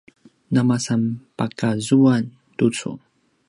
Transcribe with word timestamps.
namasanpakazuan 0.53 2.21
tucu 2.57 2.89